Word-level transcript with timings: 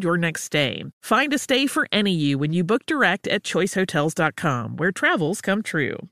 your 0.00 0.16
next 0.16 0.44
stay. 0.44 0.84
Find 1.02 1.32
a 1.32 1.38
stay 1.38 1.66
for 1.66 1.86
any 1.92 2.12
you 2.12 2.38
when 2.38 2.52
you 2.52 2.64
book 2.64 2.86
direct 2.86 3.26
at 3.28 3.42
choicehotels.com, 3.42 4.76
where 4.76 4.92
travels 4.92 5.40
come 5.40 5.62
true. 5.62 6.08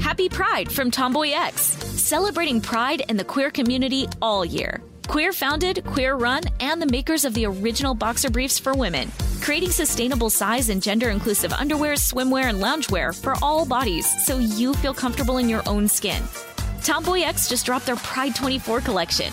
Happy 0.00 0.28
Pride 0.28 0.70
from 0.70 0.90
Tomboy 0.90 1.30
X, 1.30 1.62
celebrating 1.62 2.60
pride 2.60 3.02
and 3.08 3.18
the 3.18 3.24
queer 3.24 3.50
community 3.50 4.06
all 4.20 4.44
year. 4.44 4.82
Queer 5.08 5.32
founded, 5.32 5.84
queer 5.86 6.14
run, 6.14 6.42
and 6.60 6.80
the 6.80 6.86
makers 6.86 7.24
of 7.24 7.34
the 7.34 7.46
original 7.46 7.94
boxer 7.94 8.30
briefs 8.30 8.58
for 8.58 8.74
women, 8.74 9.10
creating 9.40 9.70
sustainable 9.70 10.30
size 10.30 10.68
and 10.68 10.82
gender 10.82 11.10
inclusive 11.10 11.52
underwear, 11.52 11.94
swimwear, 11.94 12.44
and 12.44 12.60
loungewear 12.60 13.18
for 13.20 13.34
all 13.42 13.64
bodies 13.64 14.06
so 14.24 14.38
you 14.38 14.74
feel 14.74 14.94
comfortable 14.94 15.38
in 15.38 15.48
your 15.48 15.62
own 15.66 15.88
skin. 15.88 16.22
Tomboy 16.82 17.22
X 17.22 17.48
just 17.48 17.66
dropped 17.66 17.86
their 17.86 17.96
Pride 17.96 18.36
24 18.36 18.80
collection. 18.82 19.32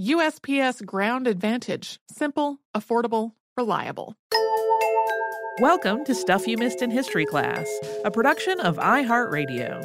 USPS 0.00 0.84
Ground 0.84 1.28
Advantage. 1.28 2.00
Simple, 2.10 2.58
affordable, 2.74 3.30
reliable. 3.56 4.16
Welcome 5.60 6.04
to 6.06 6.16
Stuff 6.16 6.48
You 6.48 6.58
Missed 6.58 6.82
in 6.82 6.90
History 6.90 7.24
class, 7.24 7.68
a 8.04 8.10
production 8.10 8.58
of 8.58 8.76
iHeartRadio. 8.78 9.80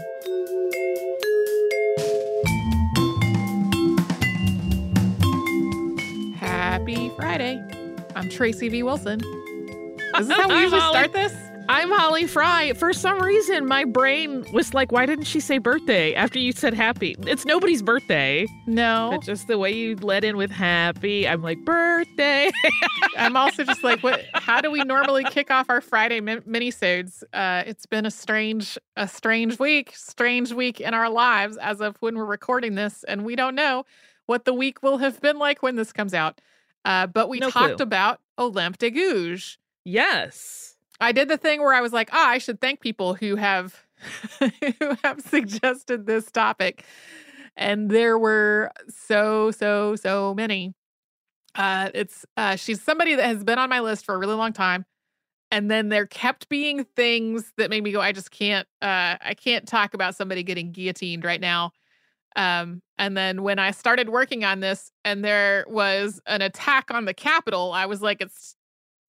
Happy 6.38 7.12
Friday. 7.16 7.64
I'm 8.16 8.30
Tracy 8.32 8.68
V. 8.70 8.82
Wilson. 8.82 9.22
Is 10.18 10.28
this 10.28 10.36
how 10.36 10.50
we 10.50 10.56
usually 10.62 10.82
start 10.82 11.14
this? 11.14 11.49
I'm 11.72 11.92
Holly 11.92 12.26
Fry. 12.26 12.74
For 12.74 12.94
some 12.94 13.22
reason, 13.22 13.68
my 13.68 13.86
brain 13.86 14.44
was 14.52 14.74
like, 14.74 14.92
why 14.92 15.06
didn't 15.06 15.26
she 15.26 15.40
say 15.40 15.60
birthday 15.60 16.16
after 16.16 16.40
you 16.40 16.52
said 16.52 16.74
happy? 16.74 17.16
It's 17.28 17.46
nobody's 17.46 17.84
birthday. 17.84 18.48
No. 18.66 19.10
But 19.12 19.22
just 19.22 19.48
the 19.48 19.60
way 19.60 19.72
you 19.72 19.96
led 19.98 20.24
in 20.24 20.36
with 20.36 20.50
happy, 20.50 21.28
I'm 21.28 21.44
like, 21.44 21.64
birthday. 21.66 22.50
I'm 23.18 23.38
also 23.38 23.64
just 23.64 23.84
like, 23.84 24.02
what? 24.02 24.26
How 24.34 24.62
do 24.62 24.72
we 24.72 24.84
normally 24.84 25.24
kick 25.26 25.52
off 25.52 25.68
our 25.70 25.80
Friday 25.80 26.22
mi- 26.22 26.38
minisodes? 26.38 27.22
Uh, 27.34 27.62
it's 27.68 27.86
been 27.86 28.08
a 28.08 28.12
strange, 28.12 28.76
a 28.98 29.08
strange 29.08 29.60
week, 29.60 29.94
strange 29.96 30.52
week 30.52 30.82
in 30.82 30.96
our 30.96 31.08
lives 31.10 31.56
as 31.58 31.82
of 31.82 31.98
when 32.00 32.18
we're 32.18 32.26
recording 32.26 32.74
this, 32.74 33.04
and 33.08 33.24
we 33.24 33.36
don't 33.36 33.54
know 33.54 33.86
what 34.26 34.46
the 34.46 34.56
week 34.56 34.82
will 34.82 34.98
have 34.98 35.22
been 35.22 35.38
like 35.38 35.62
when 35.62 35.76
this 35.76 35.94
comes 35.94 36.16
out. 36.16 36.42
Uh, 36.84 37.06
but 37.06 37.30
we 37.30 37.38
No 37.38 37.52
talked 37.52 37.76
clue. 37.76 37.84
about 37.84 38.22
Olympe 38.40 38.78
de 38.80 38.90
Gouges. 38.90 39.58
yes. 39.86 40.66
I 41.00 41.12
did 41.12 41.30
the 41.30 41.38
thing 41.38 41.62
where 41.62 41.74
I 41.74 41.82
was 41.82 41.94
like, 41.94 42.10
ah, 42.12 42.30
I 42.30 42.38
should 42.38 42.60
thank 42.60 42.82
people 42.82 43.14
who 43.14 43.36
have 43.36 43.86
who 44.40 44.98
have 45.04 45.22
suggested 45.22 46.06
this 46.06 46.32
topic. 46.32 46.84
And 47.58 47.90
there 47.90 48.18
were 48.18 48.72
so, 48.90 49.52
so, 49.52 49.96
so 49.96 50.34
many. 50.34 50.74
Uh 51.56 51.90
it's 51.94 52.26
uh 52.38 52.56
she's 52.56 52.82
somebody 52.82 53.16
that 53.16 53.26
has 53.26 53.44
been 53.44 53.58
on 53.58 53.70
my 53.70 53.80
list 53.80 54.06
for 54.06 54.16
a 54.16 54.18
really 54.18 54.36
long 54.36 54.54
time. 54.54 54.86
And 55.52 55.70
then 55.70 55.90
there 55.90 56.06
kept 56.06 56.48
being 56.50 56.86
things 56.96 57.54
that 57.58 57.72
made 57.72 57.84
me 57.84 57.92
go, 57.92 58.02
I 58.02 58.12
just 58.12 58.32
can't 58.32 58.68
uh 58.82 59.18
I 59.22 59.36
can't 59.36 59.68
talk 59.68 59.94
about 59.94 60.16
somebody 60.16 60.44
getting 60.44 60.72
guillotined 60.72 61.26
right 61.26 61.42
now. 61.42 61.72
Um, 62.36 62.82
and 62.98 63.18
then 63.18 63.44
when 63.44 63.60
I 63.60 63.72
started 63.72 64.10
working 64.10 64.44
on 64.46 64.60
this 64.60 64.92
and 65.04 65.24
there 65.26 65.66
was 65.68 66.22
an 66.28 66.42
attack 66.42 66.92
on 66.92 67.06
the 67.06 67.14
Capitol, 67.14 67.72
I 67.74 67.86
was 67.88 68.02
like, 68.02 68.22
it's 68.22 68.56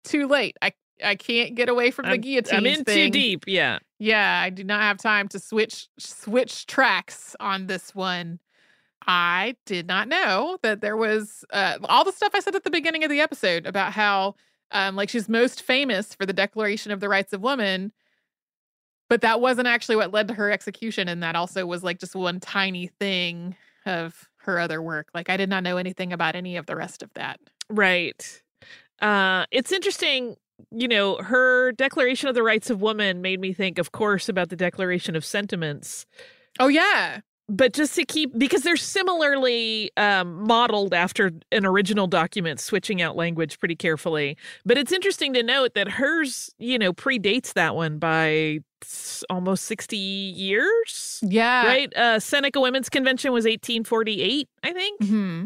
too 0.05 0.27
late. 0.27 0.57
I 0.61 0.73
I 1.03 1.17
can't 1.17 1.55
get 1.55 1.69
away 1.69 1.91
from 1.91 2.09
the 2.09 2.19
guillotine. 2.19 2.57
I'm 2.57 2.67
in 2.67 2.85
thing. 2.85 3.13
too 3.13 3.19
deep. 3.19 3.45
Yeah. 3.47 3.79
Yeah, 3.99 4.41
I 4.45 4.51
do 4.51 4.65
not 4.65 4.83
have 4.83 4.99
time 4.99 5.29
to 5.29 5.39
switch 5.39 5.89
switch 5.99 6.67
tracks 6.67 7.35
on 7.41 7.67
this 7.67 7.95
one. 7.95 8.39
I 9.07 9.57
did 9.67 9.87
not 9.87 10.09
know 10.09 10.59
that 10.63 10.81
there 10.81 10.97
was 10.97 11.45
uh, 11.53 11.79
all 11.85 12.05
the 12.05 12.13
stuff 12.13 12.33
I 12.35 12.41
said 12.41 12.55
at 12.55 12.65
the 12.65 12.71
beginning 12.71 13.05
of 13.05 13.11
the 13.11 13.21
episode 13.21 13.67
about 13.67 13.93
how 13.93 14.35
um, 14.73 14.97
like 14.97 15.09
she's 15.09 15.29
most 15.29 15.63
famous 15.63 16.15
for 16.15 16.27
the 16.27 16.33
Declaration 16.33 16.91
of 16.91 17.01
the 17.01 17.09
Rights 17.09 17.33
of 17.33 17.43
Women, 17.43 17.93
but 19.09 19.21
that 19.21 19.41
wasn't 19.41 19.69
actually 19.69 19.97
what 19.97 20.13
led 20.13 20.29
to 20.29 20.35
her 20.35 20.51
execution, 20.51 21.09
and 21.09 21.23
that 21.23 21.37
also 21.37 21.67
was 21.67 21.83
like 21.83 21.99
just 21.99 22.15
one 22.15 22.41
tiny 22.41 22.89
thing 22.99 23.57
of 23.87 24.29
her 24.39 24.59
other 24.59 24.83
work. 24.83 25.09
Like 25.15 25.29
I 25.29 25.37
did 25.37 25.49
not 25.49 25.63
know 25.63 25.77
anything 25.77 26.13
about 26.13 26.35
any 26.35 26.57
of 26.57 26.67
the 26.67 26.77
rest 26.77 27.03
of 27.03 27.13
that. 27.15 27.41
Right. 27.69 28.43
Uh, 29.01 29.45
it's 29.51 29.73
interesting, 29.73 30.37
you 30.71 30.89
know, 30.89 31.17
her 31.17 31.73
Declaration 31.73 32.29
of 32.29 32.35
the 32.35 32.43
Rights 32.43 32.71
of 32.71 32.81
Woman 32.81 33.21
made 33.23 33.41
me 33.41 33.53
think, 33.53 33.79
of 33.79 33.93
course, 33.93 34.29
about 34.29 34.49
the 34.49 34.57
Declaration 34.57 35.17
of 35.17 35.25
Sentiments. 35.25 36.07
Oh 36.61 36.69
yeah, 36.69 37.21
But 37.49 37.73
just 37.73 37.95
to 37.97 38.05
keep, 38.05 38.37
because 38.39 38.63
they're 38.63 38.77
similarly 38.77 39.91
um, 39.97 40.47
modeled 40.47 40.95
after 40.95 41.33
an 41.53 41.67
original 41.67 42.07
document, 42.07 42.61
switching 42.61 43.03
out 43.03 43.17
language 43.17 43.59
pretty 43.59 43.75
carefully. 43.77 44.37
But 44.65 44.79
it's 44.79 44.93
interesting 44.93 45.35
to 45.35 45.43
note 45.43 45.75
that 45.75 45.89
hers, 45.89 46.51
you 46.59 46.79
know, 46.79 46.93
predates 46.93 47.53
that 47.55 47.75
one 47.75 47.99
by 47.99 48.61
almost 49.31 49.65
60 49.65 49.97
years. 49.97 51.19
yeah, 51.23 51.67
Right? 51.67 51.97
Uh, 51.97 52.21
Seneca 52.21 52.61
Women's 52.61 52.89
Convention 52.89 53.33
was 53.33 53.45
1848, 53.45 54.49
I 54.63 54.73
think. 54.73 55.03
hmm 55.05 55.45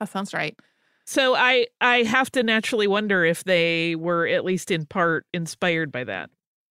That 0.00 0.08
sounds 0.10 0.34
right. 0.34 0.58
So 1.06 1.34
I 1.34 1.66
I 1.80 2.02
have 2.02 2.30
to 2.32 2.42
naturally 2.42 2.86
wonder 2.86 3.24
if 3.24 3.44
they 3.44 3.94
were 3.96 4.26
at 4.26 4.44
least 4.44 4.70
in 4.70 4.86
part 4.86 5.26
inspired 5.34 5.92
by 5.92 6.04
that. 6.04 6.30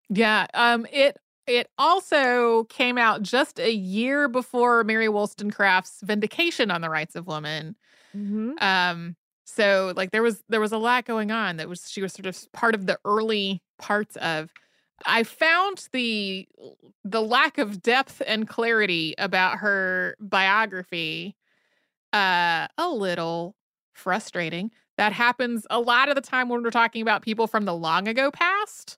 Yeah, 0.10 0.48
um 0.54 0.86
it 0.92 1.18
it 1.46 1.70
also 1.78 2.64
came 2.66 2.98
out 2.98 3.22
just 3.22 3.60
a 3.60 3.72
year 3.74 4.28
before 4.28 4.84
Mary 4.84 5.10
Wollstonecraft's 5.10 6.00
Vindication 6.04 6.72
on 6.72 6.82
the 6.82 6.90
Rights 6.90 7.16
of 7.16 7.28
Women. 7.28 7.76
Mm-hmm. 8.16 8.54
Um 8.60 9.16
so 9.46 9.94
like 9.96 10.12
there 10.12 10.24
was 10.24 10.44
there 10.50 10.62
was 10.62 10.72
a 10.72 10.78
lot 10.78 11.06
going 11.06 11.32
on 11.32 11.58
that 11.58 11.70
was 11.70 11.90
she 11.90 12.02
was 12.02 12.14
sort 12.14 12.26
of 12.26 12.52
part 12.54 12.76
of 12.76 12.86
the 12.86 12.98
early 13.06 13.62
parts 13.78 14.16
of 14.18 14.50
I 15.06 15.24
found 15.24 15.90
the 15.92 16.48
the 17.04 17.22
lack 17.22 17.58
of 17.58 17.82
depth 17.82 18.22
and 18.26 18.48
clarity 18.48 19.16
about 19.18 19.58
her 19.60 20.16
biography 20.20 21.36
uh 22.14 22.68
a 22.78 22.90
little 22.90 23.56
frustrating. 23.94 24.72
That 24.98 25.14
happens 25.14 25.66
a 25.70 25.80
lot 25.80 26.10
of 26.10 26.16
the 26.16 26.22
time 26.22 26.50
when 26.50 26.64
we're 26.64 26.70
talking 26.72 27.02
about 27.02 27.22
people 27.24 27.48
from 27.48 27.66
the 27.66 27.74
long 27.76 28.08
ago 28.08 28.32
past. 28.32 28.98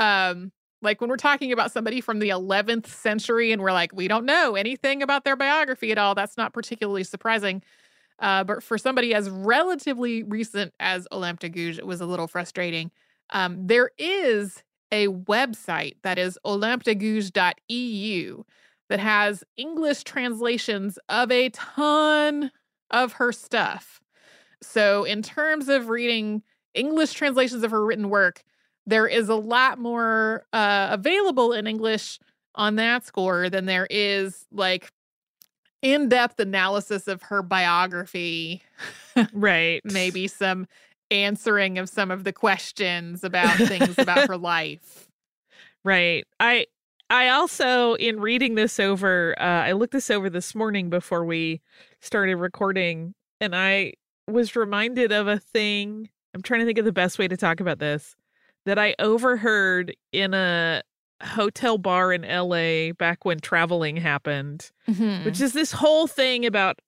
Um 0.00 0.52
Like 0.82 1.00
when 1.00 1.10
we're 1.10 1.16
talking 1.16 1.52
about 1.52 1.72
somebody 1.72 2.00
from 2.00 2.20
the 2.20 2.30
11th 2.30 2.86
century 2.86 3.52
and 3.52 3.60
we're 3.62 3.72
like, 3.72 3.92
we 3.94 4.08
don't 4.08 4.24
know 4.24 4.56
anything 4.56 5.02
about 5.02 5.24
their 5.24 5.36
biography 5.36 5.92
at 5.92 5.98
all, 5.98 6.14
that's 6.14 6.36
not 6.38 6.52
particularly 6.54 7.04
surprising. 7.04 7.62
Uh, 8.18 8.44
but 8.44 8.62
for 8.62 8.76
somebody 8.78 9.14
as 9.14 9.30
relatively 9.30 10.22
recent 10.24 10.72
as 10.80 11.06
Olympe 11.12 11.44
it 11.78 11.86
was 11.86 12.00
a 12.00 12.06
little 12.06 12.26
frustrating. 12.28 12.90
Um, 13.30 13.66
there 13.66 13.90
is 13.98 14.62
a 14.92 15.08
website 15.08 15.96
that 16.02 16.18
is 16.18 16.38
olympedegouges.eu 16.44 18.44
that 18.88 19.00
has 19.00 19.44
English 19.56 20.02
translations 20.04 20.98
of 21.08 21.30
a 21.30 21.48
ton 21.50 22.50
of 22.90 23.14
her 23.14 23.32
stuff. 23.32 24.00
So, 24.62 25.04
in 25.04 25.22
terms 25.22 25.68
of 25.68 25.88
reading 25.88 26.42
English 26.74 27.12
translations 27.12 27.62
of 27.62 27.70
her 27.70 27.84
written 27.84 28.10
work, 28.10 28.42
there 28.86 29.06
is 29.06 29.28
a 29.28 29.34
lot 29.34 29.78
more 29.78 30.44
uh, 30.52 30.88
available 30.90 31.52
in 31.52 31.66
English 31.66 32.18
on 32.54 32.76
that 32.76 33.04
score 33.04 33.48
than 33.48 33.66
there 33.66 33.86
is 33.90 34.46
like 34.52 34.92
in 35.82 36.08
depth 36.08 36.38
analysis 36.40 37.08
of 37.08 37.22
her 37.22 37.42
biography. 37.42 38.62
right. 39.32 39.80
Maybe 39.84 40.28
some 40.28 40.66
answering 41.10 41.78
of 41.78 41.88
some 41.88 42.10
of 42.10 42.24
the 42.24 42.32
questions 42.32 43.24
about 43.24 43.56
things 43.56 43.98
about 43.98 44.28
her 44.28 44.36
life. 44.36 45.08
Right. 45.84 46.26
I 46.38 46.66
I 47.08 47.28
also 47.28 47.94
in 47.94 48.20
reading 48.20 48.54
this 48.54 48.78
over 48.78 49.34
uh 49.40 49.42
I 49.42 49.72
looked 49.72 49.92
this 49.92 50.10
over 50.10 50.30
this 50.30 50.54
morning 50.54 50.90
before 50.90 51.24
we 51.24 51.60
started 52.00 52.36
recording 52.36 53.14
and 53.40 53.56
I 53.56 53.94
was 54.32 54.56
reminded 54.56 55.12
of 55.12 55.26
a 55.28 55.38
thing. 55.38 56.08
I'm 56.34 56.42
trying 56.42 56.60
to 56.60 56.66
think 56.66 56.78
of 56.78 56.84
the 56.84 56.92
best 56.92 57.18
way 57.18 57.28
to 57.28 57.36
talk 57.36 57.60
about 57.60 57.78
this 57.78 58.16
that 58.66 58.78
I 58.78 58.94
overheard 58.98 59.96
in 60.12 60.34
a 60.34 60.82
hotel 61.22 61.78
bar 61.78 62.12
in 62.12 62.22
LA 62.24 62.92
back 62.92 63.24
when 63.24 63.40
traveling 63.40 63.96
happened, 63.96 64.70
Mhm. 64.88 65.24
which 65.24 65.40
is 65.40 65.52
this 65.54 65.72
whole 65.72 66.06
thing 66.06 66.44
about 66.46 66.78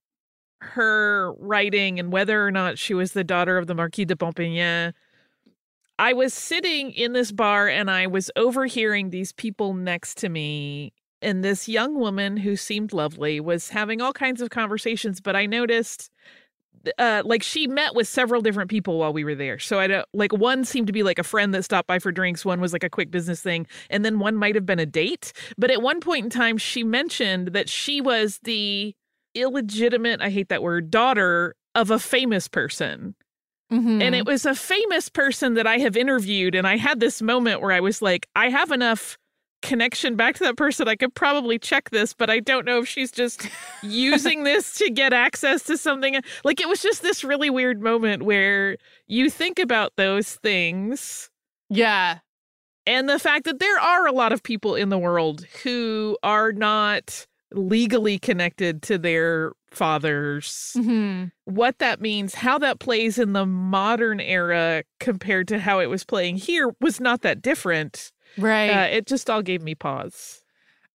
her 0.61 1.33
writing 1.39 1.99
and 1.99 2.13
whether 2.13 2.47
or 2.47 2.51
not 2.51 2.79
she 2.79 2.95
was 2.95 3.13
the 3.13 3.25
daughter 3.25 3.59
of 3.59 3.67
the 3.67 3.75
Marquis 3.75 4.05
de 4.05 4.15
Pompignan. 4.15 4.93
I 5.99 6.13
was 6.13 6.33
sitting 6.35 6.93
in 6.93 7.13
this 7.15 7.33
bar 7.33 7.69
and 7.69 7.91
I 7.91 8.07
was 8.07 8.31
overhearing 8.37 9.11
these 9.11 9.33
people 9.33 9.75
next 9.75 10.19
to 10.19 10.29
me. 10.29 10.93
And 11.21 11.45
this 11.45 11.69
young 11.69 11.95
woman 11.95 12.39
who 12.39 12.57
seemed 12.57 12.93
lovely 12.93 13.39
was 13.41 13.71
having 13.71 14.01
all 14.01 14.13
kinds 14.13 14.41
of 14.41 14.51
conversations, 14.51 15.21
but 15.21 15.37
I 15.37 15.47
noticed 15.47 16.11
uh 16.99 17.23
like 17.25 17.43
she 17.43 17.67
met 17.67 17.95
with 17.95 18.09
several 18.09 18.43
different 18.43 18.71
people 18.71 18.99
while 18.99 19.13
we 19.13 19.25
were 19.25 19.35
there. 19.35 19.59
So 19.59 19.79
I 19.79 19.87
don't 19.87 20.07
like 20.13 20.33
one 20.33 20.65
seemed 20.65 20.87
to 20.89 20.93
be 20.93 21.03
like 21.03 21.19
a 21.19 21.25
friend 21.25 21.55
that 21.55 21.65
stopped 21.65 21.89
by 21.89 21.99
for 21.99 22.13
drinks, 22.13 22.45
one 22.45 22.61
was 22.61 22.73
like 22.73 22.85
a 22.85 22.91
quick 22.91 23.11
business 23.11 23.41
thing, 23.41 23.67
and 23.91 24.05
then 24.05 24.19
one 24.19 24.37
might 24.37 24.55
have 24.55 24.67
been 24.67 24.79
a 24.79 24.87
date. 24.87 25.33
But 25.59 25.71
at 25.71 25.83
one 25.83 26.01
point 26.01 26.25
in 26.25 26.31
time 26.31 26.59
she 26.59 26.83
mentioned 26.85 27.49
that 27.49 27.69
she 27.69 28.01
was 28.01 28.41
the 28.43 28.95
illegitimate, 29.35 30.21
I 30.21 30.31
hate 30.31 30.49
that 30.49 30.63
word, 30.63 30.91
daughter 30.91 31.55
of 31.75 31.91
a 31.91 31.99
famous 31.99 32.49
person. 32.49 33.15
Mhm. 33.73 34.03
And 34.03 34.15
it 34.15 34.27
was 34.27 34.45
a 34.45 34.55
famous 34.55 35.09
person 35.09 35.55
that 35.55 35.67
I 35.67 35.79
have 35.79 35.97
interviewed. 35.97 36.55
And 36.55 36.67
I 36.67 36.77
had 36.77 37.01
this 37.01 37.23
moment 37.23 37.63
where 37.63 37.73
I 37.73 37.81
was 37.81 38.03
like, 38.03 38.29
I 38.37 38.51
have 38.51 38.71
enough 38.71 39.17
connection 39.63 40.17
back 40.17 40.35
to 40.37 40.45
that 40.45 40.57
person. 40.57 40.89
I 40.89 40.97
could 40.97 41.15
probably 41.15 41.59
check 41.59 41.91
this, 41.91 42.13
but 42.13 42.29
I 42.29 42.41
don't 42.41 42.67
know 42.67 42.81
if 42.81 42.89
she's 42.89 43.11
just 43.11 43.49
using 43.83 44.45
this 44.45 44.75
to 44.79 44.91
get 44.91 45.13
access 45.13 45.63
to 45.65 45.77
something. 45.79 46.21
Like 46.45 46.61
it 46.61 46.69
was 46.69 46.83
just 46.83 47.03
this 47.03 47.25
really 47.25 47.51
weird 47.51 47.81
moment 47.81 48.25
where 48.25 48.77
you 49.07 49.31
think 49.31 49.59
about 49.59 49.93
those 49.97 50.35
things 50.37 51.31
yeah. 51.71 52.19
and 52.87 53.09
the 53.09 53.19
fact 53.19 53.45
that 53.45 53.59
there 53.61 53.79
are 53.79 54.07
a 54.07 54.13
lot 54.13 54.33
of 54.33 54.43
people 54.43 54.75
in 54.75 54.89
the 54.91 54.99
world 54.99 55.45
who 55.63 56.17
are 56.23 56.53
not 56.53 57.27
legally 57.55 58.19
connected 58.19 58.83
to 58.83 58.97
their 58.99 59.53
fathers 59.71 60.73
Mhm. 60.77 61.31
what 61.45 61.79
that 61.79 62.01
means, 62.01 62.35
how 62.35 62.59
that 62.59 62.79
plays 62.79 63.19
in 63.19 63.33
the 63.35 63.45
modern 63.47 64.21
era 64.21 64.85
compared 65.01 65.49
to 65.49 65.59
how 65.59 65.79
it 65.81 65.87
was 65.87 66.05
playing 66.05 66.37
here 66.37 66.75
was 66.81 67.01
not 67.01 67.23
that 67.23 67.43
different. 67.43 68.13
Right. 68.39 68.71
Uh, 68.71 68.89
it 68.97 69.07
just 69.07 69.29
all 69.29 69.43
gave 69.43 69.63
me 69.63 69.75
pause. 69.75 70.43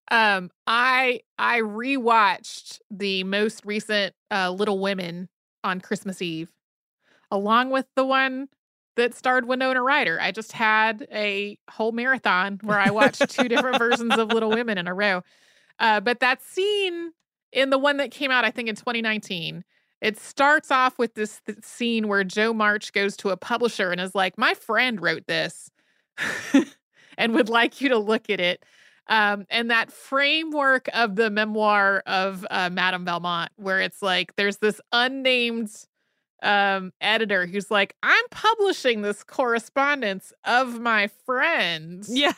Um, 0.09 0.51
I 0.65 1.21
I 1.37 1.59
rewatched 1.61 2.79
the 2.89 3.23
most 3.23 3.65
recent 3.65 4.15
uh, 4.31 4.51
Little 4.51 4.79
Women 4.79 5.29
on 5.63 5.81
Christmas 5.81 6.21
Eve, 6.21 6.49
along 7.29 7.71
with 7.71 7.85
the 7.95 8.05
one 8.05 8.47
that 8.95 9.13
starred 9.13 9.47
Winona 9.47 9.81
Ryder. 9.81 10.19
I 10.19 10.31
just 10.31 10.53
had 10.53 11.07
a 11.11 11.57
whole 11.69 11.91
marathon 11.91 12.59
where 12.63 12.79
I 12.79 12.89
watched 12.89 13.29
two 13.29 13.47
different 13.47 13.77
versions 13.77 14.17
of 14.17 14.29
Little 14.29 14.49
Women 14.49 14.77
in 14.77 14.87
a 14.87 14.93
row. 14.93 15.23
Uh, 15.79 15.99
but 15.99 16.19
that 16.21 16.41
scene 16.41 17.11
in 17.51 17.69
the 17.69 17.77
one 17.77 17.97
that 17.97 18.11
came 18.11 18.31
out, 18.31 18.43
I 18.45 18.51
think 18.51 18.69
in 18.69 18.75
2019, 18.75 19.63
it 20.01 20.17
starts 20.19 20.71
off 20.71 20.97
with 20.97 21.13
this 21.15 21.41
th- 21.45 21.63
scene 21.63 22.07
where 22.07 22.23
Jo 22.23 22.53
March 22.53 22.93
goes 22.93 23.17
to 23.17 23.29
a 23.29 23.37
publisher 23.37 23.91
and 23.91 23.99
is 23.99 24.15
like, 24.15 24.37
"My 24.37 24.53
friend 24.53 25.01
wrote 25.01 25.27
this." 25.27 25.69
and 27.17 27.33
would 27.33 27.49
like 27.49 27.81
you 27.81 27.89
to 27.89 27.97
look 27.97 28.29
at 28.29 28.39
it 28.39 28.63
um, 29.09 29.45
and 29.49 29.71
that 29.71 29.91
framework 29.91 30.89
of 30.93 31.15
the 31.15 31.29
memoir 31.29 32.03
of 32.05 32.45
uh, 32.49 32.69
Madame 32.69 33.05
Valmont, 33.05 33.51
where 33.55 33.79
it's 33.79 34.01
like 34.01 34.35
there's 34.35 34.57
this 34.57 34.81
unnamed 34.91 35.69
um, 36.43 36.91
editor 36.99 37.45
who's 37.45 37.71
like, 37.71 37.95
I'm 38.03 38.25
publishing 38.29 39.01
this 39.01 39.23
correspondence 39.23 40.33
of 40.43 40.79
my 40.79 41.09
friends. 41.25 42.09
Yeah. 42.11 42.33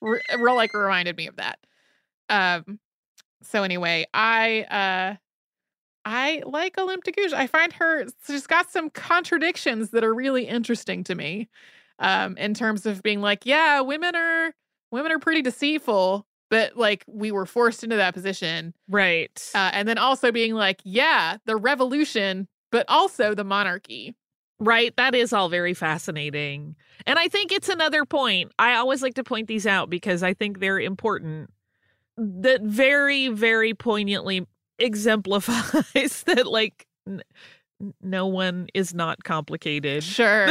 Re- 0.00 0.22
real 0.38 0.56
like 0.56 0.72
reminded 0.74 1.16
me 1.16 1.26
of 1.26 1.36
that. 1.36 1.58
Um, 2.28 2.78
so 3.42 3.62
anyway, 3.62 4.06
I 4.14 4.62
uh, 4.62 5.16
I 6.06 6.42
like 6.46 6.78
Olympe 6.78 7.04
de 7.04 7.12
Gouges. 7.12 7.34
I 7.34 7.46
find 7.46 7.72
her 7.74 8.06
she's 8.26 8.46
got 8.46 8.70
some 8.70 8.88
contradictions 8.90 9.90
that 9.90 10.02
are 10.02 10.14
really 10.14 10.46
interesting 10.46 11.04
to 11.04 11.14
me. 11.14 11.48
Um, 11.98 12.36
in 12.36 12.54
terms 12.54 12.86
of 12.86 13.02
being 13.02 13.20
like, 13.20 13.46
yeah, 13.46 13.80
women 13.80 14.16
are 14.16 14.52
women 14.90 15.12
are 15.12 15.18
pretty 15.18 15.42
deceitful, 15.42 16.26
but 16.50 16.76
like 16.76 17.04
we 17.06 17.32
were 17.32 17.46
forced 17.46 17.84
into 17.84 17.96
that 17.96 18.14
position. 18.14 18.74
Right. 18.88 19.50
Uh, 19.54 19.70
and 19.72 19.88
then 19.88 19.98
also 19.98 20.32
being 20.32 20.54
like, 20.54 20.80
yeah, 20.84 21.38
the 21.46 21.56
revolution, 21.56 22.48
but 22.70 22.84
also 22.88 23.34
the 23.34 23.44
monarchy. 23.44 24.14
Right. 24.60 24.96
That 24.96 25.14
is 25.14 25.32
all 25.32 25.48
very 25.48 25.74
fascinating. 25.74 26.76
And 27.06 27.18
I 27.18 27.28
think 27.28 27.52
it's 27.52 27.68
another 27.68 28.04
point. 28.04 28.52
I 28.58 28.74
always 28.74 29.02
like 29.02 29.14
to 29.14 29.24
point 29.24 29.48
these 29.48 29.66
out 29.66 29.90
because 29.90 30.22
I 30.22 30.32
think 30.34 30.60
they're 30.60 30.80
important. 30.80 31.50
That 32.16 32.62
very, 32.62 33.28
very 33.28 33.74
poignantly 33.74 34.46
exemplifies 34.78 36.22
that, 36.26 36.46
like, 36.46 36.86
n- 37.06 37.22
no 38.00 38.26
one 38.28 38.68
is 38.74 38.94
not 38.94 39.24
complicated. 39.24 40.04
Sure. 40.04 40.48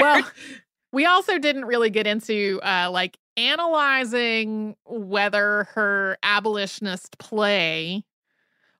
Well, 0.00 0.22
we 0.92 1.06
also 1.06 1.38
didn't 1.38 1.64
really 1.64 1.90
get 1.90 2.06
into 2.06 2.60
uh, 2.62 2.90
like 2.90 3.18
analyzing 3.36 4.76
whether 4.84 5.68
her 5.74 6.18
abolitionist 6.22 7.18
play 7.18 8.04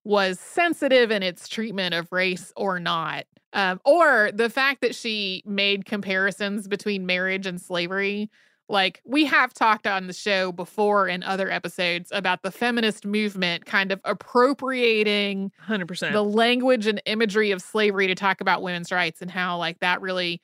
was 0.05 0.41
sensitive 0.41 1.11
in 1.11 1.23
its 1.23 1.49
treatment 1.49 1.95
of 1.95 2.11
race 2.13 2.53
or 2.57 2.81
not. 2.81 3.25
Um, 3.53 3.81
or 3.85 4.31
the 4.33 4.49
fact 4.49 4.81
that 4.81 4.95
she 4.95 5.43
made 5.45 5.85
comparisons 5.85 6.69
between 6.69 7.07
marriage 7.07 7.47
and 7.47 7.61
slavery. 7.61 8.31
Like, 8.69 9.03
we 9.05 9.25
have 9.25 9.53
talked 9.53 9.89
on 9.89 10.07
the 10.07 10.13
show 10.13 10.53
before 10.53 11.09
in 11.09 11.25
other 11.25 11.51
episodes 11.51 12.11
about 12.13 12.43
the 12.43 12.53
feminist 12.53 13.05
movement 13.05 13.67
kind 13.67 13.91
of 13.91 14.01
appropriating 14.05 15.51
100%. 15.67 16.13
the 16.13 16.23
language 16.23 16.87
and 16.87 17.03
imagery 17.07 17.51
of 17.51 17.61
slavery 17.61 18.07
to 18.07 18.15
talk 18.15 18.41
about 18.41 18.63
women's 18.63 18.93
rights 18.93 19.21
and 19.21 19.31
how 19.31 19.59
like 19.59 19.81
that 19.81 20.01
really 20.01 20.41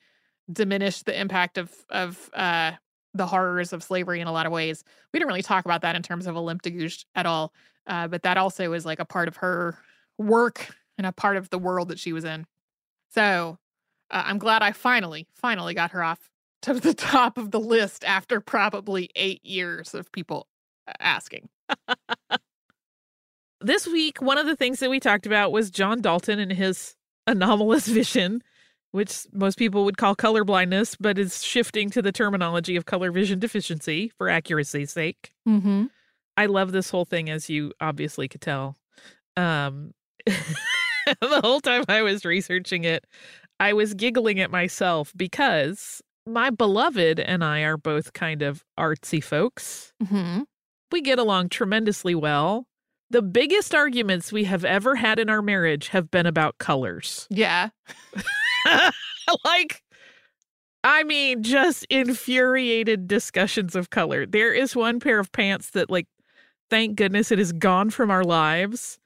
diminished 0.51 1.05
the 1.05 1.19
impact 1.19 1.57
of 1.57 1.71
of 1.89 2.29
uh 2.33 2.71
the 3.13 3.25
horrors 3.25 3.73
of 3.73 3.83
slavery 3.83 4.21
in 4.21 4.27
a 4.27 4.31
lot 4.31 4.45
of 4.45 4.51
ways. 4.51 4.83
We 5.11 5.19
didn't 5.19 5.29
really 5.29 5.41
talk 5.41 5.65
about 5.65 5.81
that 5.81 5.95
in 5.95 6.03
terms 6.03 6.27
of 6.27 6.35
Olympe 6.35 6.61
de 6.61 6.71
Gouges 6.71 7.05
at 7.15 7.25
all, 7.25 7.53
uh, 7.87 8.07
but 8.07 8.23
that 8.23 8.37
also 8.37 8.73
is 8.73 8.85
like 8.85 8.99
a 8.99 9.05
part 9.05 9.27
of 9.27 9.37
her 9.37 9.77
work 10.17 10.75
and 10.97 11.07
a 11.07 11.11
part 11.11 11.37
of 11.37 11.49
the 11.49 11.57
world 11.57 11.89
that 11.89 11.99
she 11.99 12.13
was 12.13 12.25
in. 12.25 12.45
So 13.13 13.57
uh, 14.11 14.23
I'm 14.25 14.37
glad 14.37 14.61
I 14.61 14.71
finally, 14.71 15.27
finally 15.33 15.73
got 15.73 15.91
her 15.91 16.03
off 16.03 16.29
to 16.63 16.73
the 16.73 16.93
top 16.93 17.37
of 17.37 17.51
the 17.51 17.59
list 17.59 18.03
after 18.03 18.39
probably 18.39 19.09
eight 19.15 19.43
years 19.45 19.93
of 19.93 20.11
people 20.11 20.47
uh, 20.87 20.93
asking. 20.99 21.49
this 23.61 23.87
week, 23.87 24.21
one 24.21 24.37
of 24.37 24.45
the 24.45 24.55
things 24.55 24.79
that 24.79 24.89
we 24.89 24.99
talked 24.99 25.25
about 25.25 25.51
was 25.51 25.71
John 25.71 26.01
Dalton 26.01 26.39
and 26.39 26.51
his 26.51 26.95
anomalous 27.25 27.87
vision, 27.87 28.41
which 28.91 29.25
most 29.33 29.57
people 29.57 29.85
would 29.85 29.97
call 29.97 30.15
color 30.15 30.43
blindness, 30.43 30.95
but 30.99 31.17
is 31.17 31.43
shifting 31.43 31.89
to 31.91 32.01
the 32.01 32.11
terminology 32.11 32.75
of 32.75 32.85
color 32.85 33.11
vision 33.11 33.39
deficiency 33.39 34.11
for 34.17 34.29
accuracy's 34.29 34.91
sake. 34.91 35.31
Mm-hmm. 35.47 35.85
I 36.35 36.45
love 36.45 36.71
this 36.71 36.89
whole 36.89 37.05
thing, 37.05 37.29
as 37.29 37.49
you 37.49 37.73
obviously 37.81 38.27
could 38.27 38.41
tell. 38.41 38.75
Um, 39.35 39.93
the 40.25 41.41
whole 41.41 41.61
time 41.61 41.83
I 41.87 42.01
was 42.01 42.25
researching 42.25 42.83
it, 42.83 43.05
I 43.59 43.73
was 43.73 43.93
giggling 43.93 44.39
at 44.39 44.51
myself 44.51 45.11
because 45.15 46.01
my 46.27 46.49
beloved 46.49 47.19
and 47.19 47.43
I 47.43 47.61
are 47.61 47.77
both 47.77 48.13
kind 48.13 48.41
of 48.41 48.63
artsy 48.79 49.23
folks. 49.23 49.93
hmm 50.05 50.41
We 50.91 51.01
get 51.01 51.19
along 51.19 51.49
tremendously 51.49 52.13
well. 52.13 52.67
The 53.09 53.21
biggest 53.21 53.73
arguments 53.73 54.33
we 54.33 54.43
have 54.43 54.65
ever 54.65 54.95
had 54.95 55.17
in 55.17 55.29
our 55.29 55.41
marriage 55.41 55.89
have 55.89 56.11
been 56.11 56.25
about 56.25 56.57
colors. 56.57 57.25
Yeah. 57.29 57.69
like, 59.45 59.83
I 60.83 61.03
mean, 61.03 61.43
just 61.43 61.85
infuriated 61.89 63.07
discussions 63.07 63.75
of 63.75 63.89
color. 63.89 64.25
There 64.25 64.53
is 64.53 64.75
one 64.75 64.99
pair 64.99 65.19
of 65.19 65.31
pants 65.31 65.71
that, 65.71 65.89
like, 65.89 66.07
thank 66.69 66.95
goodness 66.95 67.31
it 67.31 67.39
is 67.39 67.51
gone 67.53 67.89
from 67.89 68.11
our 68.11 68.23
lives 68.23 68.99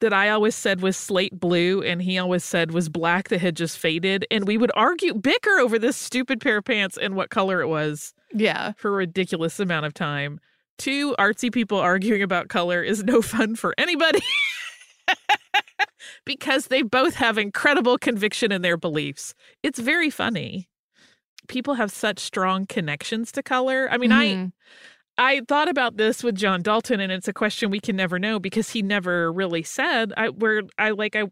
that 0.00 0.12
I 0.14 0.30
always 0.30 0.54
said 0.54 0.80
was 0.80 0.96
slate 0.96 1.38
blue 1.38 1.82
and 1.82 2.00
he 2.00 2.18
always 2.18 2.42
said 2.42 2.70
was 2.72 2.88
black 2.88 3.28
that 3.28 3.40
had 3.40 3.54
just 3.54 3.76
faded. 3.78 4.24
And 4.30 4.46
we 4.46 4.56
would 4.56 4.72
argue, 4.74 5.12
bicker 5.14 5.58
over 5.58 5.78
this 5.78 5.96
stupid 5.96 6.40
pair 6.40 6.56
of 6.58 6.64
pants 6.64 6.96
and 6.96 7.14
what 7.16 7.28
color 7.30 7.60
it 7.60 7.66
was 7.68 8.14
Yeah. 8.32 8.72
for 8.78 8.88
a 8.88 8.94
ridiculous 8.94 9.60
amount 9.60 9.84
of 9.84 9.92
time. 9.92 10.40
Two 10.78 11.14
artsy 11.18 11.52
people 11.52 11.76
arguing 11.78 12.22
about 12.22 12.48
color 12.48 12.82
is 12.82 13.04
no 13.04 13.20
fun 13.20 13.56
for 13.56 13.74
anybody 13.76 14.20
because 16.24 16.66
they 16.66 16.82
both 16.82 17.14
have 17.16 17.38
incredible 17.38 17.98
conviction 17.98 18.52
in 18.52 18.62
their 18.62 18.76
beliefs. 18.76 19.34
It's 19.62 19.78
very 19.78 20.10
funny. 20.10 20.68
People 21.48 21.74
have 21.74 21.90
such 21.92 22.20
strong 22.20 22.66
connections 22.66 23.32
to 23.32 23.42
color. 23.42 23.88
I 23.90 23.98
mean, 23.98 24.12
I 24.12 24.36
Mhm. 24.36 24.52
I 25.18 25.42
thought 25.48 25.68
about 25.68 25.96
this 25.98 26.24
with 26.24 26.36
John 26.36 26.62
Dalton, 26.62 27.00
and 27.00 27.12
it's 27.12 27.28
a 27.28 27.32
question 27.34 27.70
we 27.70 27.80
can 27.80 27.96
never 27.96 28.18
know 28.18 28.40
because 28.40 28.70
he 28.70 28.82
never 28.82 29.32
really 29.32 29.62
said. 29.62 30.12
I 30.16 30.30
where 30.30 30.62
I 30.78 30.90
like 30.90 31.16
I 31.16 31.24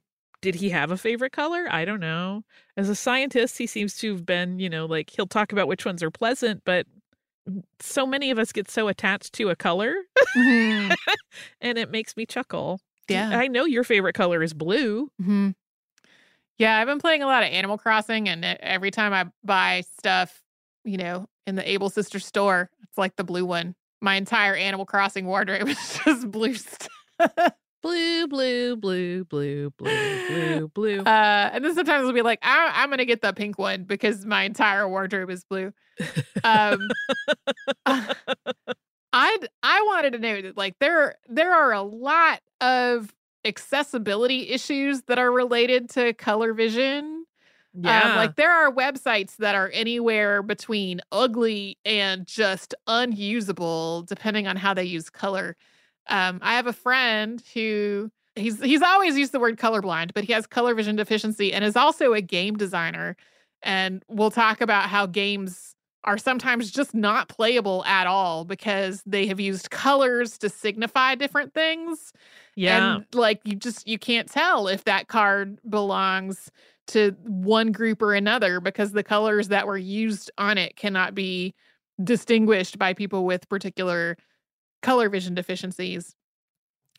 did 0.43 0.57
he 0.57 0.71
have 0.71 0.91
a 0.93 0.97
favorite 0.99 1.33
color? 1.33 1.67
I 1.71 1.85
don't 1.85 2.01
know. 2.01 2.43
As 2.77 2.89
a 2.89 2.95
scientist, 2.97 3.59
he 3.59 3.67
seems 3.67 3.97
to 3.99 4.13
have 4.15 4.27
been, 4.27 4.59
you 4.61 4.71
know, 4.71 4.87
like 4.87 5.11
he'll 5.11 5.27
talk 5.27 5.53
about 5.53 5.69
which 5.69 5.85
ones 5.87 6.03
are 6.03 6.11
pleasant, 6.13 6.63
but 6.65 6.87
so 7.81 8.07
many 8.07 8.31
of 8.31 8.39
us 8.39 8.53
get 8.53 8.71
so 8.71 8.89
attached 8.89 9.33
to 9.35 9.51
a 9.51 9.57
color, 9.57 9.95
Mhm. 10.37 10.97
and 11.61 11.79
it 11.79 11.91
makes 11.91 12.17
me 12.17 12.27
chuckle. 12.27 12.81
Do 13.09 13.15
you- 13.15 13.21
Yeah. 13.21 13.39
I 13.39 13.49
know 13.49 13.65
your 13.65 13.83
favorite 13.85 14.13
color 14.15 14.43
is 14.43 14.55
blue. 14.55 15.11
hmm 15.21 15.51
Yeah, 16.59 16.79
I've 16.79 16.87
been 16.87 17.01
playing 17.01 17.23
a 17.23 17.27
lot 17.27 17.43
of 17.43 17.51
Animal 17.51 17.79
Crossing, 17.79 18.29
and 18.29 18.45
every 18.45 18.91
time 18.91 19.13
I 19.13 19.27
buy 19.45 19.83
stuff, 19.99 20.43
you 20.85 20.97
know, 20.97 21.29
in 21.47 21.55
the 21.57 21.69
Able 21.71 21.91
Sister 21.91 22.19
store, 22.19 22.71
it's 22.83 22.99
like 22.99 23.17
the 23.17 23.25
blue 23.25 23.45
one. 23.45 23.75
My 24.01 24.15
entire 24.15 24.55
Animal 24.55 24.87
Crossing 24.87 25.27
wardrobe 25.27 25.69
is 25.69 26.01
just 26.05 26.31
blue 26.31 26.55
stuff. 26.55 26.89
Blue, 27.81 28.27
blue, 28.27 28.75
blue, 28.77 29.25
blue, 29.25 29.71
blue, 29.71 30.27
blue, 30.29 30.69
blue. 30.75 30.99
Uh, 31.01 31.51
and 31.53 31.65
then 31.65 31.75
sometimes 31.77 32.07
I'll 32.07 32.13
be 32.13 32.23
like, 32.23 32.41
I- 32.43 32.73
I'm 32.83 32.91
gonna 32.91 33.05
get 33.05 33.23
the 33.23 33.33
pink 33.33 33.57
one 33.59 33.85
because 33.85 34.27
my 34.27 34.43
entire 34.43 34.89
wardrobe 34.89 35.31
is 35.31 35.45
blue. 35.45 35.73
Um, 36.45 36.89
I 39.13 39.39
I 39.63 39.83
wanted 39.87 40.13
to 40.13 40.19
know 40.19 40.43
that 40.43 40.57
like 40.57 40.79
there 40.81 41.17
there 41.29 41.53
are 41.53 41.73
a 41.73 41.83
lot 41.83 42.41
of 42.61 43.15
accessibility 43.45 44.51
issues 44.51 45.03
that 45.03 45.19
are 45.19 45.33
related 45.33 45.89
to 45.91 46.13
color 46.15 46.53
vision. 46.53 47.25
yeah. 47.75 48.11
Um, 48.11 48.17
like 48.17 48.37
there 48.37 48.53
are 48.53 48.73
websites 48.73 49.37
that 49.37 49.55
are 49.55 49.71
anywhere 49.73 50.43
between 50.43 51.01
ugly 51.13 51.79
and 51.85 52.27
just 52.27 52.75
unusable, 52.87 54.03
depending 54.03 54.47
on 54.47 54.57
how 54.57 54.75
they 54.75 54.85
use 54.85 55.11
color. 55.11 55.57
Um, 56.09 56.39
I 56.43 56.55
have 56.57 56.67
a 56.67 56.73
friend 56.73 57.43
who 57.55 58.11
he's 58.37 58.61
he's 58.63 58.83
always 58.83 59.17
used 59.17 59.33
the 59.33 59.41
word 59.41 59.59
colorblind, 59.59 60.13
but 60.15 60.25
he 60.25 60.33
has 60.33 60.47
color 60.47 60.75
vision 60.75 60.97
deficiency 60.97 61.53
and 61.53 61.65
is 61.65 61.77
also 61.77 62.13
a 62.15 62.21
game 62.21 62.57
designer. 62.57 63.17
And 63.63 64.05
we'll 64.09 64.31
talk 64.31 64.61
about 64.61 64.89
how 64.89 65.07
games 65.07 65.75
are 66.09 66.17
sometimes 66.17 66.71
just 66.71 66.95
not 66.95 67.29
playable 67.29 67.85
at 67.85 68.07
all 68.07 68.47
because 68.47 69.03
they 69.05 69.27
have 69.27 69.39
used 69.39 69.71
colors 69.71 70.39
to 70.39 70.49
signify 70.49 71.15
different 71.15 71.53
things. 71.53 72.15
yeah. 72.55 72.97
And 72.97 73.05
like 73.13 73.43
you 73.45 73.55
just 73.55 73.87
you 73.87 73.99
can't 73.99 74.27
tell 74.27 74.69
if 74.69 74.85
that 74.85 75.09
card 75.09 75.59
belongs 75.69 76.51
to 76.89 77.15
one 77.25 77.73
group 77.73 78.01
or 78.01 78.15
another 78.15 78.59
because 78.59 78.93
the 78.93 79.03
colors 79.03 79.49
that 79.49 79.67
were 79.67 79.77
used 79.77 80.31
on 80.39 80.57
it 80.57 80.77
cannot 80.77 81.15
be 81.15 81.55
distinguished 82.03 82.79
by 82.79 82.95
people 82.95 83.27
with 83.27 83.47
particular 83.51 84.17
color 84.81 85.11
vision 85.11 85.35
deficiencies. 85.35 86.17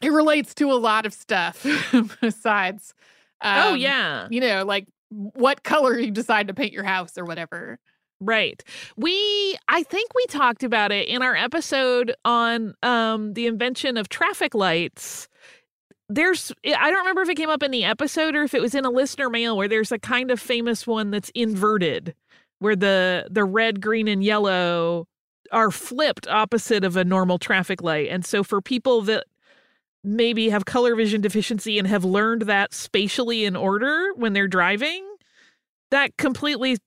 It 0.04 0.12
relates 0.12 0.54
to 0.56 0.72
a 0.72 0.78
lot 0.78 1.08
of 1.08 1.16
stuff 1.16 1.66
besides 2.22 2.94
oh, 3.42 3.74
um, 3.74 3.78
yeah. 3.78 4.28
You 4.30 4.42
know, 4.42 4.66
like 4.66 4.88
what 5.10 5.64
color 5.64 5.98
you 5.98 6.12
decide 6.12 6.50
to 6.50 6.54
paint 6.54 6.74
your 6.74 6.84
house 6.84 7.18
or 7.18 7.26
whatever. 7.26 7.80
Right. 8.22 8.62
We 8.98 9.58
I 9.70 9.84
think 9.84 10.14
we 10.14 10.26
talked 10.28 10.64
about 10.64 10.92
it 10.92 11.08
in 11.08 11.22
our 11.22 11.36
episode 11.36 12.14
on 12.26 12.74
um 12.84 13.34
the 13.34 13.48
invention 13.48 13.96
of 13.96 14.10
traffic 14.10 14.54
lights. 14.54 15.30
There's 16.10 16.52
I 16.66 16.90
don't 16.90 17.00
remember 17.00 17.22
if 17.22 17.30
it 17.30 17.36
came 17.36 17.50
up 17.50 17.64
in 17.64 17.72
the 17.72 17.86
episode 17.86 18.36
or 18.36 18.44
if 18.44 18.54
it 18.54 18.62
was 18.62 18.76
in 18.76 18.84
a 18.84 18.90
listener 18.90 19.30
mail 19.30 19.56
where 19.56 19.68
there's 19.70 19.92
a 19.92 20.00
kind 20.00 20.32
of 20.32 20.40
famous 20.40 20.86
one 20.86 21.12
that's 21.12 21.32
inverted 21.34 22.14
where 22.60 22.76
the 22.76 23.28
the 23.32 23.46
red, 23.46 23.82
green 23.82 24.08
and 24.08 24.24
yellow 24.24 25.08
are 25.52 25.72
flipped 25.72 26.28
opposite 26.28 26.84
of 26.84 26.98
a 26.98 27.06
normal 27.06 27.38
traffic 27.40 27.82
light. 27.82 28.10
And 28.10 28.26
so 28.26 28.44
for 28.44 28.62
people 28.62 29.02
that 29.04 29.26
maybe 30.04 30.50
have 30.50 30.66
color 30.66 30.96
vision 30.96 31.22
deficiency 31.22 31.80
and 31.80 31.88
have 31.88 32.04
learned 32.06 32.44
that 32.44 32.74
spatially 32.74 33.46
in 33.46 33.56
order 33.56 34.12
when 34.16 34.34
they're 34.34 34.48
driving, 34.48 35.06
that 35.92 36.18
completely 36.18 36.78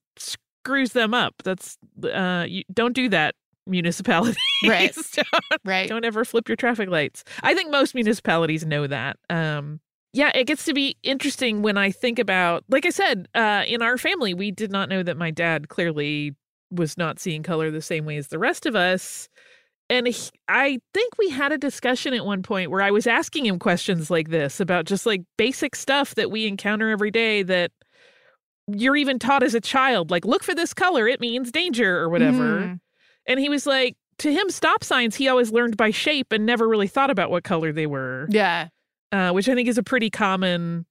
screws 0.63 0.93
them 0.93 1.13
up. 1.13 1.35
That's 1.43 1.77
uh 2.03 2.45
you 2.47 2.63
don't 2.73 2.93
do 2.93 3.09
that 3.09 3.35
municipalities. 3.67 4.37
Right. 4.67 4.95
don't, 5.13 5.61
Right. 5.65 5.89
don't 5.89 6.05
ever 6.05 6.25
flip 6.25 6.47
your 6.49 6.55
traffic 6.55 6.89
lights. 6.89 7.23
I 7.41 7.53
think 7.53 7.71
most 7.71 7.93
municipalities 7.95 8.65
know 8.65 8.87
that. 8.87 9.17
Um 9.29 9.79
yeah, 10.15 10.31
it 10.35 10.45
gets 10.45 10.65
to 10.65 10.73
be 10.73 10.95
interesting 11.01 11.63
when 11.63 11.75
I 11.77 11.89
think 11.91 12.19
about 12.19 12.63
like 12.69 12.85
I 12.85 12.89
said, 12.91 13.27
uh 13.35 13.63
in 13.67 13.81
our 13.81 13.97
family 13.97 14.33
we 14.33 14.51
did 14.51 14.71
not 14.71 14.89
know 14.89 15.03
that 15.03 15.17
my 15.17 15.31
dad 15.31 15.69
clearly 15.69 16.35
was 16.71 16.97
not 16.97 17.19
seeing 17.19 17.43
color 17.43 17.69
the 17.71 17.81
same 17.81 18.05
way 18.05 18.17
as 18.17 18.29
the 18.29 18.39
rest 18.39 18.65
of 18.65 18.75
us. 18.75 19.27
And 19.89 20.07
he, 20.07 20.29
I 20.47 20.79
think 20.93 21.13
we 21.19 21.29
had 21.29 21.51
a 21.51 21.57
discussion 21.57 22.13
at 22.13 22.25
one 22.25 22.41
point 22.41 22.71
where 22.71 22.81
I 22.81 22.89
was 22.89 23.05
asking 23.05 23.45
him 23.45 23.59
questions 23.59 24.09
like 24.09 24.29
this 24.29 24.59
about 24.59 24.85
just 24.85 25.05
like 25.05 25.21
basic 25.37 25.75
stuff 25.75 26.15
that 26.15 26.31
we 26.31 26.47
encounter 26.47 26.89
every 26.89 27.11
day 27.11 27.43
that 27.43 27.71
you're 28.67 28.95
even 28.95 29.19
taught 29.19 29.43
as 29.43 29.53
a 29.55 29.61
child. 29.61 30.11
Like, 30.11 30.25
look 30.25 30.43
for 30.43 30.55
this 30.55 30.73
color, 30.73 31.07
it 31.07 31.19
means 31.19 31.51
danger 31.51 31.97
or 31.99 32.09
whatever. 32.09 32.59
Mhm. 32.61 32.79
And 33.25 33.39
he 33.39 33.49
was 33.49 33.65
like, 33.65 33.95
to 34.19 34.31
him, 34.31 34.49
stop 34.49 34.83
signs 34.83 35.15
he 35.15 35.27
always 35.27 35.51
learned 35.51 35.75
by 35.75 35.91
shape 35.91 36.31
and 36.31 36.45
never 36.45 36.67
really 36.67 36.87
thought 36.87 37.09
about 37.09 37.31
what 37.31 37.43
color 37.43 37.71
they 37.73 37.87
were, 37.87 38.27
Yeah. 38.29 38.67
uh, 39.11 39.31
which 39.31 39.49
I 39.49 39.55
think 39.55 39.67
is 39.67 39.77
a 39.77 39.83
pretty 39.83 40.09
common 40.09 40.85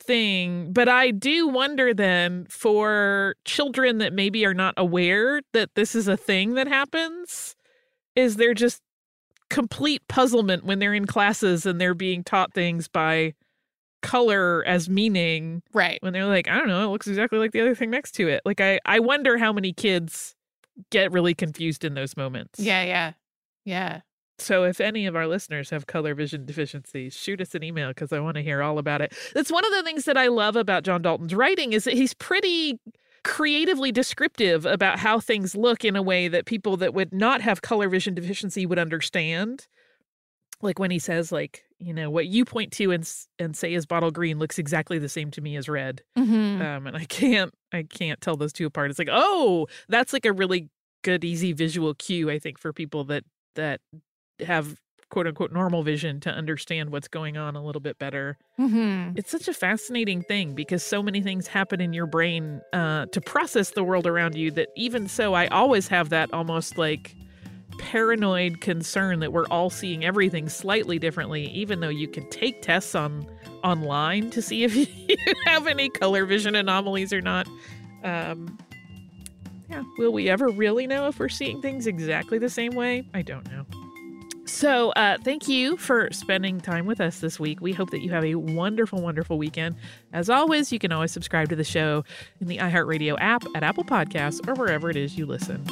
thing. 0.00 0.72
But 0.72 0.88
I 0.88 1.10
do 1.10 1.48
wonder 1.48 1.92
then 1.94 2.46
for 2.48 3.34
children 3.44 3.98
that 3.98 4.12
maybe 4.12 4.44
are 4.46 4.54
not 4.54 4.74
aware 4.76 5.40
that 5.52 5.70
this 5.74 5.94
is 5.94 6.08
a 6.08 6.16
thing 6.16 6.54
that 6.54 6.68
happens, 6.68 7.56
is 8.14 8.36
there 8.36 8.54
just 8.54 8.80
complete 9.50 10.02
puzzlement 10.08 10.64
when 10.64 10.78
they're 10.78 10.94
in 10.94 11.06
classes 11.06 11.64
and 11.66 11.80
they're 11.80 11.94
being 11.94 12.22
taught 12.22 12.52
things 12.52 12.86
by 12.86 13.32
color 14.02 14.64
as 14.66 14.88
meaning 14.88 15.62
Right. 15.72 15.98
when 16.02 16.12
they're 16.12 16.26
like, 16.26 16.48
I 16.48 16.58
don't 16.58 16.68
know, 16.68 16.84
it 16.84 16.88
looks 16.92 17.06
exactly 17.06 17.38
like 17.38 17.52
the 17.52 17.60
other 17.60 17.74
thing 17.74 17.90
next 17.90 18.12
to 18.12 18.28
it. 18.28 18.42
Like 18.44 18.60
I, 18.60 18.78
I 18.84 19.00
wonder 19.00 19.38
how 19.38 19.52
many 19.52 19.72
kids 19.72 20.34
get 20.90 21.10
really 21.12 21.34
confused 21.34 21.84
in 21.84 21.94
those 21.94 22.16
moments. 22.16 22.60
Yeah. 22.60 22.84
Yeah. 22.84 23.12
Yeah. 23.64 24.00
So 24.40 24.62
if 24.62 24.80
any 24.80 25.06
of 25.06 25.16
our 25.16 25.26
listeners 25.26 25.70
have 25.70 25.88
color 25.88 26.14
vision 26.14 26.44
deficiencies, 26.46 27.12
shoot 27.16 27.40
us 27.40 27.56
an 27.56 27.64
email 27.64 27.88
because 27.88 28.12
I 28.12 28.20
want 28.20 28.36
to 28.36 28.42
hear 28.42 28.62
all 28.62 28.78
about 28.78 29.00
it. 29.00 29.12
That's 29.34 29.50
one 29.50 29.64
of 29.64 29.72
the 29.72 29.82
things 29.82 30.04
that 30.04 30.16
I 30.16 30.28
love 30.28 30.54
about 30.54 30.84
John 30.84 31.02
Dalton's 31.02 31.34
writing 31.34 31.72
is 31.72 31.82
that 31.82 31.94
he's 31.94 32.14
pretty 32.14 32.78
creatively 33.24 33.90
descriptive 33.90 34.64
about 34.64 35.00
how 35.00 35.18
things 35.18 35.56
look 35.56 35.84
in 35.84 35.96
a 35.96 36.02
way 36.02 36.28
that 36.28 36.46
people 36.46 36.76
that 36.76 36.94
would 36.94 37.12
not 37.12 37.40
have 37.40 37.62
color 37.62 37.88
vision 37.88 38.14
deficiency 38.14 38.64
would 38.64 38.78
understand. 38.78 39.66
Like 40.60 40.78
when 40.78 40.90
he 40.90 40.98
says 40.98 41.30
like, 41.30 41.64
you 41.78 41.94
know, 41.94 42.10
what 42.10 42.26
you 42.26 42.44
point 42.44 42.72
to 42.72 42.90
and 42.90 43.08
and 43.38 43.56
say 43.56 43.72
is 43.74 43.86
bottle 43.86 44.10
green 44.10 44.38
looks 44.38 44.58
exactly 44.58 44.98
the 44.98 45.08
same 45.08 45.30
to 45.32 45.40
me 45.40 45.56
as 45.56 45.68
red 45.68 46.02
Mhm. 46.18 46.60
um 46.60 46.86
and 46.88 46.96
i 46.96 47.04
can't 47.08 47.54
i 47.72 47.84
can't 47.84 48.20
tell 48.20 48.36
those 48.36 48.52
two 48.52 48.66
apart 48.66 48.90
it's 48.90 48.98
like 48.98 49.08
oh 49.10 49.68
that's 49.88 50.12
like 50.12 50.24
a 50.26 50.32
really 50.32 50.68
good 51.04 51.22
easy 51.24 51.52
visual 51.52 51.94
cue 51.94 52.28
i 52.28 52.38
think 52.40 52.58
for 52.58 52.72
people 52.72 53.04
that 53.04 53.22
that 53.54 53.80
have 54.44 54.80
quote 55.10 55.26
unquote 55.28 55.52
normal 55.52 55.82
vision 55.84 56.18
to 56.20 56.30
understand 56.30 56.90
what's 56.90 57.06
going 57.08 57.36
on 57.36 57.54
a 57.54 57.62
little 57.64 57.80
bit 57.80 57.96
better 58.00 58.36
Mhm. 58.58 59.16
it's 59.16 59.30
such 59.30 59.46
a 59.46 59.54
fascinating 59.54 60.22
thing 60.22 60.54
because 60.54 60.82
so 60.82 61.00
many 61.02 61.22
things 61.22 61.46
happen 61.46 61.80
in 61.80 61.92
your 61.92 62.06
brain 62.06 62.60
uh 62.72 63.06
to 63.06 63.20
process 63.20 63.70
the 63.70 63.84
world 63.84 64.06
around 64.08 64.34
you 64.34 64.50
that 64.50 64.68
even 64.76 65.06
so 65.06 65.34
i 65.34 65.46
always 65.46 65.86
have 65.86 66.08
that 66.08 66.32
almost 66.34 66.76
like 66.76 67.14
paranoid 67.78 68.60
concern 68.60 69.20
that 69.20 69.32
we're 69.32 69.46
all 69.46 69.70
seeing 69.70 70.04
everything 70.04 70.48
slightly 70.48 70.98
differently 70.98 71.46
even 71.46 71.80
though 71.80 71.88
you 71.88 72.08
can 72.08 72.28
take 72.30 72.60
tests 72.62 72.94
on 72.94 73.26
online 73.64 74.30
to 74.30 74.42
see 74.42 74.64
if 74.64 74.74
you 75.08 75.16
have 75.46 75.66
any 75.66 75.88
color 75.88 76.24
vision 76.26 76.54
anomalies 76.54 77.12
or 77.12 77.20
not 77.20 77.46
um 78.04 78.58
Yeah. 79.68 79.82
Will 79.98 80.12
we 80.12 80.28
ever 80.30 80.48
really 80.48 80.86
know 80.86 81.08
if 81.08 81.18
we're 81.18 81.28
seeing 81.28 81.60
things 81.60 81.86
exactly 81.86 82.38
the 82.38 82.48
same 82.48 82.72
way? 82.72 83.06
I 83.12 83.20
don't 83.22 83.46
know. 83.50 83.66
So, 84.46 84.92
uh, 84.92 85.18
thank 85.22 85.46
you 85.46 85.76
for 85.76 86.08
spending 86.10 86.58
time 86.58 86.86
with 86.86 87.02
us 87.02 87.20
this 87.20 87.38
week. 87.38 87.60
We 87.60 87.74
hope 87.74 87.90
that 87.90 88.00
you 88.00 88.10
have 88.12 88.24
a 88.24 88.34
wonderful, 88.36 89.02
wonderful 89.02 89.36
weekend. 89.36 89.76
As 90.14 90.30
always, 90.30 90.72
you 90.72 90.78
can 90.78 90.90
always 90.90 91.12
subscribe 91.12 91.50
to 91.50 91.56
the 91.56 91.64
show 91.64 92.02
in 92.40 92.46
the 92.46 92.56
iHeartRadio 92.56 93.18
app 93.20 93.44
at 93.54 93.62
Apple 93.62 93.84
Podcasts 93.84 94.40
or 94.48 94.54
wherever 94.54 94.88
it 94.88 94.96
is 94.96 95.18
you 95.18 95.26
listen. 95.26 95.62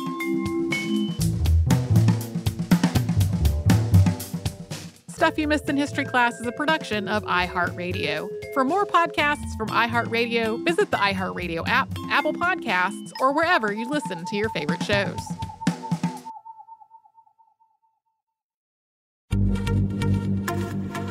Stuff 5.26 5.38
You 5.40 5.48
Missed 5.48 5.68
in 5.68 5.76
History 5.76 6.04
Class 6.04 6.38
is 6.40 6.46
a 6.46 6.52
production 6.52 7.08
of 7.08 7.24
iHeartRadio. 7.24 8.28
For 8.54 8.62
more 8.62 8.86
podcasts 8.86 9.56
from 9.56 9.70
iHeartRadio, 9.70 10.64
visit 10.64 10.92
the 10.92 10.98
iHeartRadio 10.98 11.66
app, 11.66 11.88
Apple 12.10 12.32
Podcasts, 12.32 13.10
or 13.20 13.34
wherever 13.34 13.72
you 13.72 13.90
listen 13.90 14.24
to 14.24 14.36
your 14.36 14.48
favorite 14.50 14.84
shows. 14.84 15.18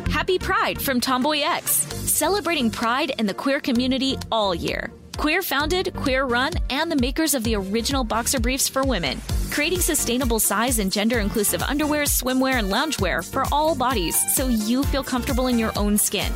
Happy 0.10 0.40
Pride 0.40 0.82
from 0.82 1.02
Tomboy 1.02 1.42
X, 1.42 1.72
celebrating 1.74 2.72
pride 2.72 3.12
and 3.20 3.28
the 3.28 3.34
queer 3.34 3.60
community 3.60 4.18
all 4.32 4.56
year. 4.56 4.94
Queer 5.18 5.42
founded, 5.42 5.94
queer 5.94 6.24
run, 6.24 6.54
and 6.70 6.90
the 6.90 6.96
makers 6.96 7.34
of 7.34 7.44
the 7.44 7.58
original 7.58 8.06
boxer 8.06 8.40
briefs 8.40 8.70
for 8.70 8.84
women, 8.84 9.20
creating 9.56 9.80
sustainable 9.80 10.38
size 10.38 10.80
and 10.80 10.92
gender 10.92 11.20
inclusive 11.20 11.64
underwear, 11.64 12.04
swimwear, 12.04 12.56
and 12.56 12.70
loungewear 12.70 13.24
for 13.24 13.46
all 13.54 13.74
bodies 13.74 14.18
so 14.36 14.50
you 14.50 14.84
feel 14.84 15.02
comfortable 15.02 15.48
in 15.48 15.58
your 15.58 15.72
own 15.78 15.98
skin. 15.98 16.30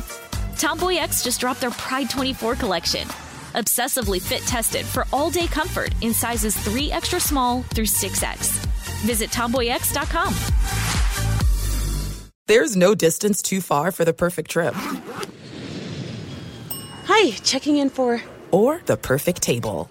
Tomboy 0.56 0.94
X 0.94 1.22
just 1.22 1.38
dropped 1.38 1.60
their 1.60 1.70
Pride 1.72 2.08
24 2.08 2.54
collection. 2.54 3.06
Obsessively 3.52 4.22
fit 4.22 4.40
tested 4.42 4.86
for 4.86 5.06
all 5.12 5.28
day 5.28 5.46
comfort 5.46 5.92
in 6.00 6.14
sizes 6.14 6.56
3 6.56 6.92
extra 6.92 7.20
small 7.20 7.62
through 7.74 7.84
6X. 7.84 8.64
Visit 9.04 9.28
tomboyx.com. 9.28 10.34
There's 12.46 12.74
no 12.74 12.94
distance 12.94 13.42
too 13.42 13.60
far 13.60 13.92
for 13.92 14.06
the 14.06 14.14
perfect 14.14 14.50
trip. 14.50 14.72
Hi, 17.04 17.32
checking 17.42 17.76
in 17.76 17.90
for. 17.90 18.22
Or 18.50 18.80
the 18.86 18.96
perfect 18.96 19.42
table. 19.42 19.90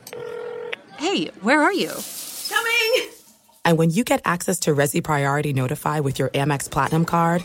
Hey, 0.98 1.28
where 1.42 1.62
are 1.62 1.74
you? 1.74 1.92
Coming! 3.70 3.76
And 3.76 3.78
when 3.78 3.90
you 3.92 4.04
get 4.04 4.22
access 4.26 4.60
to 4.62 4.76
Resy 4.76 5.02
Priority 5.04 5.54
Notify 5.54 6.00
with 6.02 6.20
your 6.20 6.30
Amex 6.30 6.70
Platinum 6.70 7.06
card. 7.06 7.44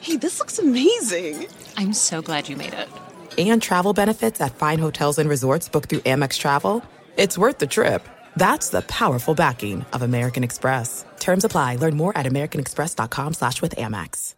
Hey, 0.00 0.16
this 0.16 0.38
looks 0.38 0.58
amazing! 0.58 1.46
I'm 1.76 1.92
so 1.92 2.22
glad 2.22 2.48
you 2.48 2.56
made 2.56 2.74
it. 2.74 2.88
And 3.38 3.62
travel 3.62 3.92
benefits 3.92 4.40
at 4.40 4.56
fine 4.56 4.78
hotels 4.78 5.18
and 5.18 5.30
resorts 5.30 5.68
booked 5.68 5.90
through 5.90 6.04
Amex 6.04 6.38
Travel. 6.38 6.82
It's 7.16 7.38
worth 7.38 7.58
the 7.58 7.66
trip. 7.66 8.02
That's 8.36 8.70
the 8.70 8.82
powerful 8.82 9.34
backing 9.34 9.84
of 9.92 10.02
American 10.02 10.44
Express. 10.44 11.04
Terms 11.20 11.44
apply. 11.44 11.76
Learn 11.76 11.96
more 11.96 12.16
at 12.16 12.26
americanexpress.com 12.26 13.34
slash 13.34 13.62
with 13.62 13.76
Amex. 13.76 14.37